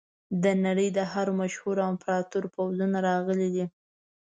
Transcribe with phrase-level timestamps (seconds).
[0.43, 3.65] د نړۍ د هر مشهور امپراتور پوځونه راغلي دي.